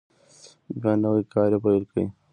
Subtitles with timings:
[0.81, 1.99] بیا نوی کار یې پیل کړ.